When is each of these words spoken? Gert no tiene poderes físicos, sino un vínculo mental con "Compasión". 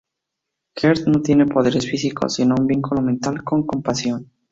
Gert 0.75 1.05
no 1.05 1.21
tiene 1.21 1.45
poderes 1.45 1.85
físicos, 1.87 2.33
sino 2.33 2.55
un 2.59 2.65
vínculo 2.65 3.03
mental 3.03 3.43
con 3.43 3.67
"Compasión". 3.67 4.31